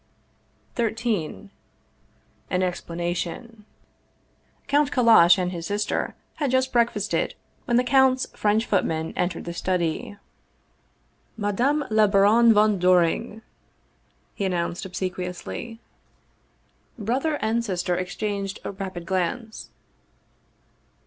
[0.77, 1.51] XIII
[2.49, 3.65] AN EXPLANATION
[4.67, 7.35] COUNT KALLASH and his sister had just breakfasted
[7.65, 10.17] when the count's French footman entered the study."
[11.37, 13.43] Madame la baronne von Doring!"
[14.33, 15.79] he announced obse quiously.
[16.97, 19.69] 221 Russian Mystery Stories Brother and sister exchanged a rapid glance.